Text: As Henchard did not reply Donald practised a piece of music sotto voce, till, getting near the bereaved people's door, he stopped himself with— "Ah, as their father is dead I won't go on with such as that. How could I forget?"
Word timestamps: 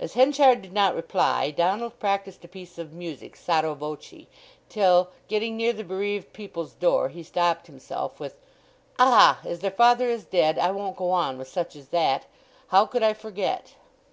As 0.00 0.14
Henchard 0.14 0.62
did 0.62 0.72
not 0.72 0.96
reply 0.96 1.52
Donald 1.52 2.00
practised 2.00 2.44
a 2.44 2.48
piece 2.48 2.76
of 2.76 2.92
music 2.92 3.36
sotto 3.36 3.74
voce, 3.74 4.26
till, 4.68 5.10
getting 5.28 5.56
near 5.56 5.72
the 5.72 5.84
bereaved 5.84 6.32
people's 6.32 6.72
door, 6.72 7.08
he 7.08 7.22
stopped 7.22 7.68
himself 7.68 8.18
with— 8.18 8.40
"Ah, 8.98 9.38
as 9.44 9.60
their 9.60 9.70
father 9.70 10.08
is 10.08 10.24
dead 10.24 10.58
I 10.58 10.72
won't 10.72 10.96
go 10.96 11.12
on 11.12 11.38
with 11.38 11.46
such 11.46 11.76
as 11.76 11.90
that. 11.90 12.24
How 12.70 12.84
could 12.86 13.04
I 13.04 13.12
forget?" 13.12 13.74